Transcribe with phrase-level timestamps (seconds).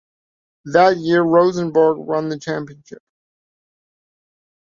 [0.65, 3.03] That year Rosenborg won the championship.